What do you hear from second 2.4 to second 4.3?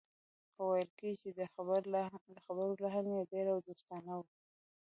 خبرو لحن یې ډېر دوستانه و